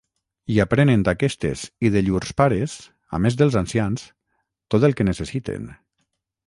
I 0.53 0.55
aprenen 0.61 1.03
d'aquestes 1.07 1.65
i 1.89 1.91
de 1.97 2.03
llurs 2.07 2.33
pares, 2.41 2.75
a 3.19 3.23
més 3.27 3.39
dels 3.43 3.59
ancians, 3.65 4.09
tot 4.77 4.89
el 4.89 5.01
que 5.01 5.11
necessiten. 5.13 5.71